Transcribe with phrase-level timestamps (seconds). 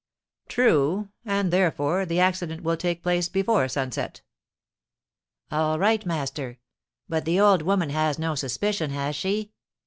[0.47, 4.21] 'True; and, therefore, the accident will take place before sunset.'
[5.51, 6.57] 'All right, master;
[7.07, 9.51] but the old woman has no suspicion, has she?'